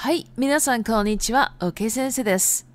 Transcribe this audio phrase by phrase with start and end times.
[0.00, 2.68] はい、皆さんこんにちは、OK 先生です。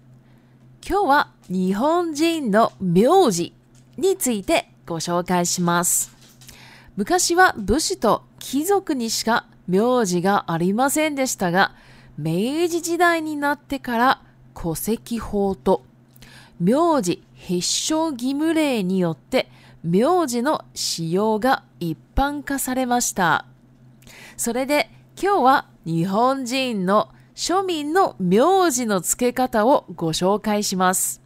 [0.86, 3.54] 今日は日本人の名字
[3.98, 6.12] についてご紹介します。
[6.98, 11.72] 昔は武士と貴族にしか名字がありませんでしたが、
[12.18, 14.21] 明治時代になってから
[14.54, 15.85] 戸籍法と
[16.60, 19.49] 名字必勝義務令によって
[19.82, 23.46] 名字の使用が一般化されました。
[24.35, 31.22] それで今日は日本人の庶民の名字の付け方をご紹介します。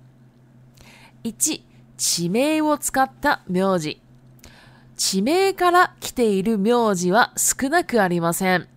[1.24, 1.62] 1、
[1.98, 4.02] 地名を使った名字。
[4.96, 8.68] 地名から来ている名字は少なくありません。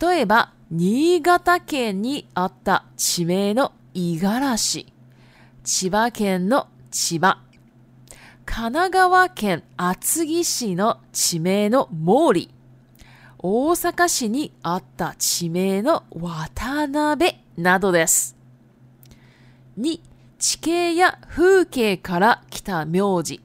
[0.00, 4.92] 例えば、新潟県にあった地名の五十嵐、
[5.62, 7.38] 千葉県の千葉、
[8.44, 12.50] 神奈川県厚木市の地名の毛利、
[13.48, 18.34] 大阪市にあった地名の渡辺などです。
[19.78, 20.00] 2、
[20.36, 23.40] 地形や風景から来た名字。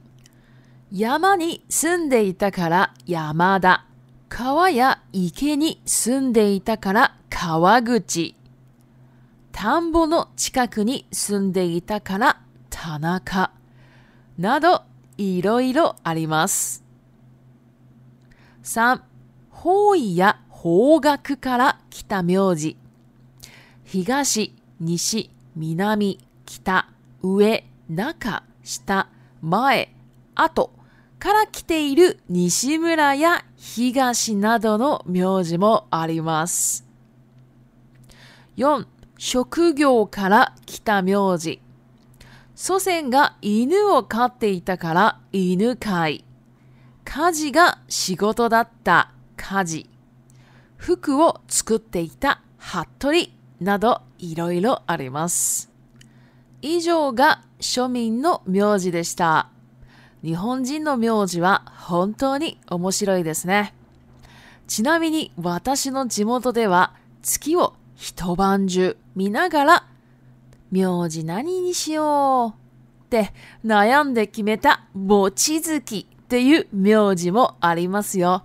[0.90, 3.84] 山に住んでいたから山田。
[4.28, 8.34] 川や池に住んでいたから川口。
[9.52, 13.52] 田んぼの近くに住んでいたから田中。
[14.36, 14.82] など、
[15.16, 16.82] いろいろあります。
[18.64, 18.98] 3.
[19.62, 22.76] 方位や方角から来た名字。
[23.84, 26.88] 東、西、南、北、
[27.22, 29.08] 上、中、下、
[29.40, 29.88] 前、
[30.34, 30.72] 後
[31.20, 36.84] から来ている西村や東などの名字もあります。
[38.56, 38.84] 4.
[39.16, 41.60] 職業から来た名字。
[42.56, 46.24] 祖先が犬を飼っていたから犬飼い。
[47.04, 49.12] 家事が仕事だった
[49.42, 49.86] 家事、
[50.76, 53.28] 服を作っていた服部
[53.60, 55.68] などいろいろあります。
[56.62, 59.48] 以上が庶民の名字でした。
[60.22, 63.74] 日本人の名字は本当に面白いですね。
[64.68, 69.86] ちなみに私の地元では月を一晩中見ながら
[70.70, 73.32] 名字何にしようって
[73.66, 78.44] 悩んで決めた望月っていう名字もありますよ。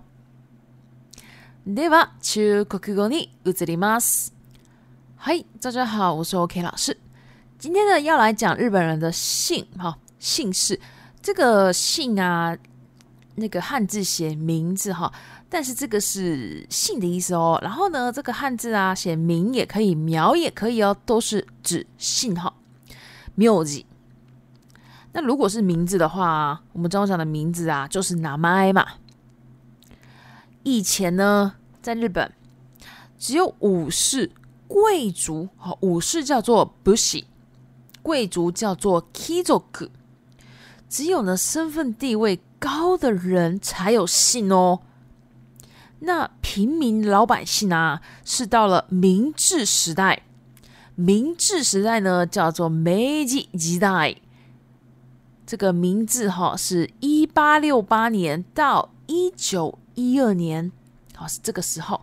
[1.70, 4.32] では、中国語に移ります。
[5.16, 6.96] 嗨，大家好，我是 OK 老师。
[7.58, 10.80] 今天呢，要来讲日本人的姓，哈，姓氏。
[11.20, 12.56] 这个姓啊，
[13.34, 15.12] 那个汉字写名字，哈，
[15.50, 17.58] 但是这个是姓的意思哦。
[17.60, 22.50] 然后呢，这个汉字啊，写名也可以，苗也可以哦，都是指姓，哈，
[23.34, 23.84] 苗字。
[25.12, 28.40] 那如果是名字的话，我们中文讲的名字啊，就是名
[28.72, 28.86] 嘛。
[30.68, 32.30] 以前呢，在日本
[33.18, 34.30] 只有武士、
[34.68, 37.24] 贵族，哈，武士叫做 Bushi，
[38.02, 39.88] 贵族叫做 Kizoku，
[40.88, 44.80] 只有呢身份地位高的人才有姓哦。
[46.00, 50.22] 那平民老百姓啊，是到了明治时代，
[50.94, 54.16] 明治时代呢叫做 Meiji 时代，
[55.46, 59.78] 这个名字哈是一八六八年到一九。
[60.00, 60.70] 一二年，
[61.16, 62.00] 好是这个时候，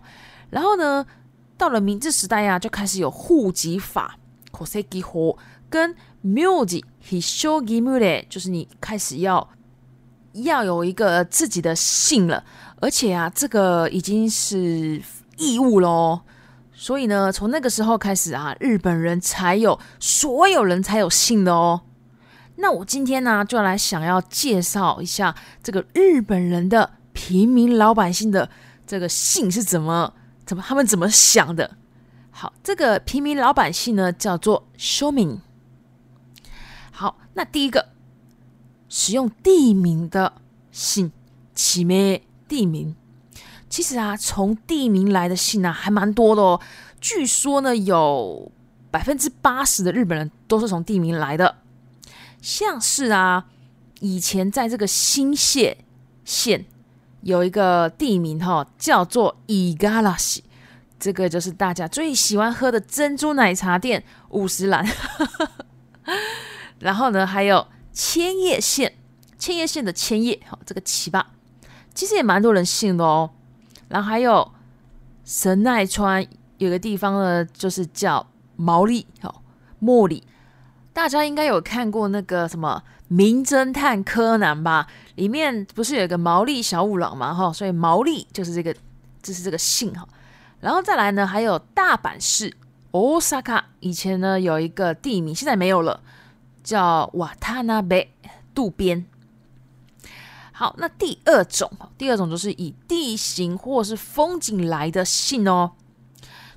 [0.50, 1.06] 然后呢，
[1.58, 4.18] 到了明治时代呀，就开始有户籍法
[4.52, 5.38] ，kosekiho
[5.70, 9.50] 跟 muzi hisogi m u l e 就是你开始要
[10.34, 12.44] 要有一个自己的姓了，
[12.82, 15.02] 而且啊，这个已经是
[15.38, 16.20] 义务喽。
[16.74, 21.82] 所以呢，从那个时候开始啊，日本人才有所有人才有姓的哦。
[22.58, 26.92] 那我今天呢，就来想要介绍一下这个日本人的。
[27.16, 28.48] 平民老百姓的
[28.86, 30.14] 这个姓是怎么
[30.46, 31.78] 怎么他们怎么想的？
[32.30, 35.38] 好，这个平民老百姓呢叫做 Showmin。
[36.92, 37.90] 好，那第一个
[38.90, 40.34] 使用地名的
[40.72, 41.12] 姓，
[41.56, 42.96] 起咩地名？
[43.70, 46.62] 其实啊，从地名来的姓啊还蛮多的哦。
[47.02, 48.52] 据说呢，有
[48.92, 51.58] 百分之八十的日本人都是从地名来的，
[52.42, 53.46] 像是啊，
[54.02, 55.78] 以前在这个新泻
[56.26, 56.66] 县。
[57.26, 60.44] 有一个地名哈，叫做伊嘎拉西，
[61.00, 64.86] 这个就是大家最喜欢喝的珍珠奶茶店五十岚。
[66.78, 68.94] 然后呢，还有千叶县，
[69.40, 71.24] 千叶县的千叶哦，这个奇葩
[71.96, 73.32] 其实也蛮多人信的哦。
[73.88, 74.52] 然后还有
[75.24, 76.24] 神奈川
[76.60, 78.24] 有个地方呢，就是叫
[78.56, 79.34] 毛利哦，
[79.82, 80.22] 茉莉，
[80.94, 82.84] 大家应该有看过那个什么。
[83.08, 87.34] 名侦探柯南吧，里面不是有一个毛利小五郎嘛？
[87.34, 88.74] 哈，所以毛利就是这个，
[89.22, 90.08] 就是这个姓哈。
[90.60, 92.52] 然后再来呢，还有大阪市
[92.92, 96.02] ，Osaka，以前呢有一个地名，现在没有了，
[96.64, 98.12] 叫瓦塔那贝
[98.56, 99.06] 渡边。
[100.52, 105.74] 好，那第二种，第二种就是以地形或是风景来的姓哦，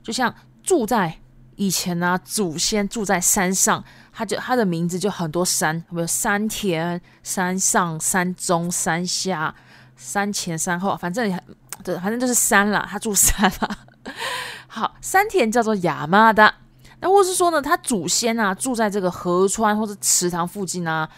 [0.02, 1.18] 就像住在
[1.56, 3.84] 以前呢，祖先住在山上。
[4.18, 6.06] 他就他的名字就很多山，有没有？
[6.08, 9.54] 山田、山上、山中、山下、
[9.96, 11.30] 山前、山后，反正，
[11.84, 13.78] 对，反正就是山啦，他住山啦。
[14.66, 16.52] 好，山田叫做雅麻的，
[16.98, 21.08] 那或是说呢，他祖先啊住在这个河川或者池塘附近啊，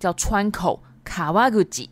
[0.00, 1.90] 叫川口卡哇古吉。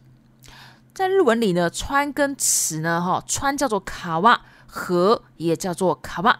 [0.94, 6.34] 在日文里呢，川跟池呢，哈，川叫做卡哇，河也叫做卡哇，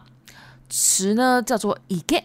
[0.69, 2.23] 池呢叫做伊盖。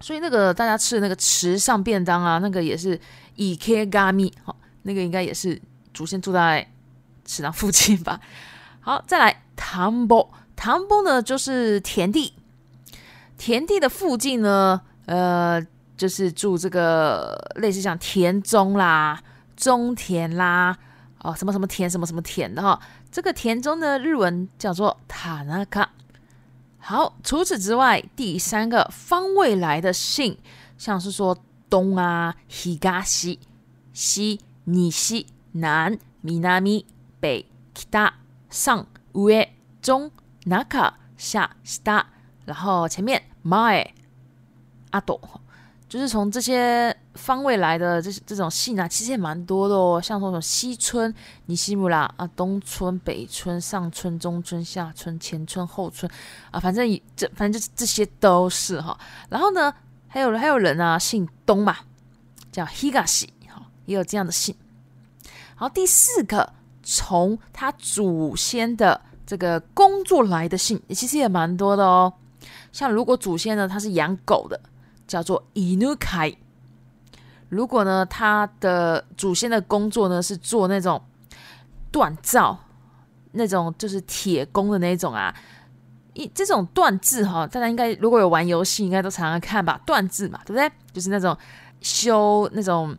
[0.00, 2.98] 所以那个大家吃的那个池上便当啊，那个也是
[3.36, 5.60] 伊切嘎米，哦，那个应该也是
[5.94, 6.66] 祖先住在
[7.24, 8.20] 池塘附近吧？
[8.80, 12.34] 好，再来 a m b o 呢就是田地，
[13.38, 15.60] 田地的附近呢，呃，
[15.96, 19.18] 就是住这个类似像田中啦、
[19.56, 20.76] 中田啦，
[21.22, 22.78] 哦，什么什么田什么什么田的哈。
[23.10, 25.86] 这个田中呢，日文叫做 tanaka。
[26.88, 30.38] 好，除此之外，第三个方位来的姓，
[30.78, 31.36] 像是说
[31.68, 33.40] 东啊，ひがし、
[33.92, 36.84] 西、你西、南、みなみ、
[37.20, 37.44] 北、
[37.74, 38.12] きた、
[38.50, 38.84] 上、
[39.14, 39.48] うえ、
[39.82, 40.12] 中、
[40.46, 42.06] なか、下、した，
[42.44, 43.90] 然后前面、まえ、
[44.92, 45.20] 阿斗，
[45.88, 46.96] 就是从这些。
[47.16, 51.12] 方位来的这这种姓啊，其实也蛮多的哦，像说什么西村、
[51.46, 56.10] 尼西姆拉啊，东村、北村、上村、中村、下村、前村、后村
[56.50, 56.86] 啊，反正
[57.16, 58.96] 这反正就是这些都是哈。
[59.30, 59.72] 然后呢，
[60.06, 61.78] 还有还有人啊，姓东嘛，
[62.52, 64.54] 叫 Higashi，哈，也有这样的姓。
[65.54, 66.52] 然后第四个，
[66.82, 72.12] 从他祖先的这个工作来的姓，其实也蛮多的哦。
[72.72, 74.60] 像如果祖先呢他是养狗的，
[75.06, 76.36] 叫做 Inukai。
[77.48, 81.00] 如果呢，他的祖先的工作呢是做那种
[81.92, 82.58] 锻造，
[83.32, 85.34] 那种就是铁工的那种啊。
[86.14, 90.70] 一这种锻字哈，大家应该如果有玩游戏，应该都常常看吧，锻字嘛，对不对？
[90.92, 91.36] 就是那种
[91.82, 92.96] 修那种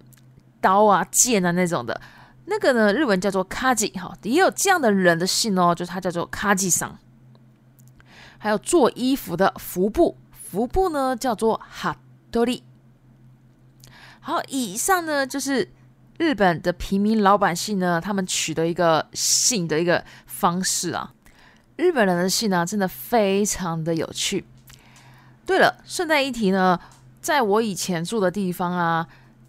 [0.62, 2.00] 刀啊、剑啊那种的。
[2.46, 6.96] 那个呢，日文叫做“卡吉哈，也有这样的人的姓哦，就是他叫做“卡吉桑。
[8.38, 11.98] 还有做衣服的服部，服部呢叫做“哈
[12.32, 12.64] 多利”。
[14.28, 15.66] 好，以上呢就是
[16.18, 21.14] 日本的平民老百姓呢，他们取得一个姓的一个方式啊。
[21.78, 24.44] 日本人的姓呢，真的非常的有趣。
[25.46, 26.78] 对了，顺带一提呢，
[27.22, 29.08] 在我以前住的地方啊，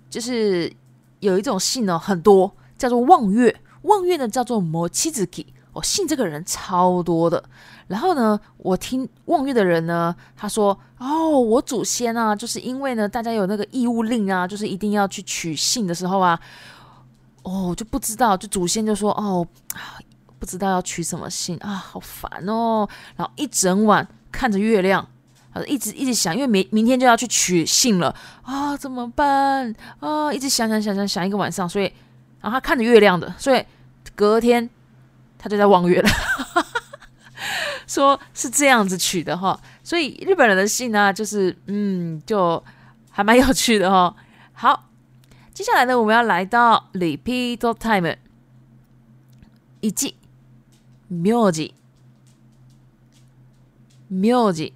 [0.08, 0.72] 就是
[1.18, 3.52] 有一种姓呢，很多叫做望月，
[3.82, 5.44] 望月呢叫做摩七子吉。
[5.82, 7.42] 信这个人超多的，
[7.86, 16.38] 然后呢，我听望月的人呢，他说：“哦，我祖先啊，就是因为呢，大家有那个义务令啊，就是一定要去取信的时候啊，
[17.42, 19.46] 哦，就不知道，就祖先就说：哦，
[20.38, 22.88] 不知道要取什么信啊，好烦哦。
[23.16, 25.06] 然后一整晚看着月亮，
[25.66, 30.32] 一直一直想，因为明明天就要去取信了啊，怎么办啊？
[30.32, 31.84] 一直想想想想想一个晚上，所以，
[32.40, 33.64] 然后他看着月亮的，所以
[34.14, 34.68] 隔天。”
[35.38, 36.10] 他就在望月了，
[37.86, 42.62] 说是这样子取的哈，所以日本人的姓呢，就是嗯，就
[43.10, 44.14] 还蛮有趣的哈。
[44.52, 44.90] 好，
[45.54, 48.16] 接下来呢，我们要来到 repeat time
[49.80, 50.16] 一记
[51.06, 51.72] 名字
[54.08, 54.72] 名字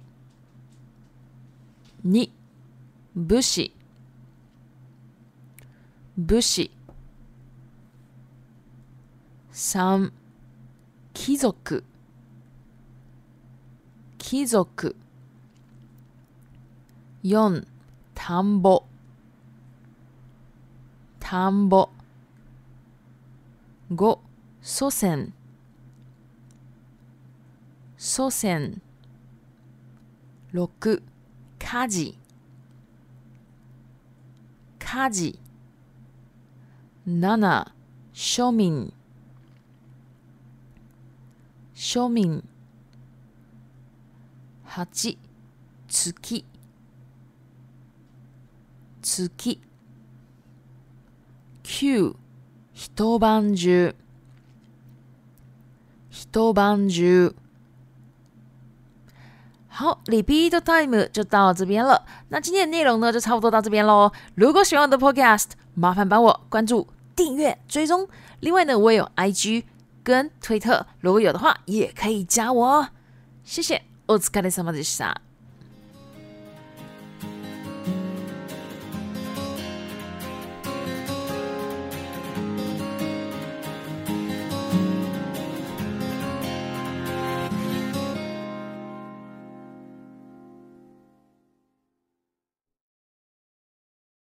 [2.03, 3.71] ，s
[6.15, 6.69] 武士武士
[9.51, 10.09] 三。
[11.13, 11.55] 貴族
[14.17, 14.67] 貴族
[17.21, 17.65] 四、
[18.15, 18.83] 田んぼ
[21.19, 21.89] 田んぼ
[23.93, 24.19] 五、
[24.61, 25.31] 祖先
[27.97, 28.81] 祖先
[30.51, 31.03] 六、
[31.59, 32.15] 家事
[34.79, 35.39] 家事
[37.05, 37.71] 七、
[38.13, 38.91] 庶民
[41.85, 42.41] 庶民、
[44.65, 45.17] 八、月、
[45.89, 46.13] 月、
[51.81, 52.15] 九、
[52.73, 53.93] 一晩中
[56.09, 56.25] 一
[56.55, 57.33] 晩中
[59.67, 62.05] 好，Repeat time 就到这边了。
[62.29, 64.09] 那今天的内容呢，就差不多到这边喽。
[64.35, 68.07] 如果喜欢我的 Podcast，麻烦帮我关注、订阅、追踪。
[68.39, 69.65] 另外呢，我也有 IG。
[70.03, 72.89] 跟推特，如果有的话，也可以加我哦。
[73.43, 75.32] 谢谢，お疲卡様萨し迪沙。